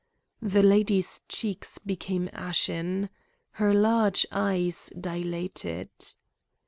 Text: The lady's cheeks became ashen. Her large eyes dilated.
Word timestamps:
The 0.41 0.63
lady's 0.63 1.21
cheeks 1.29 1.77
became 1.77 2.27
ashen. 2.33 3.09
Her 3.51 3.71
large 3.71 4.25
eyes 4.31 4.91
dilated. 4.99 5.89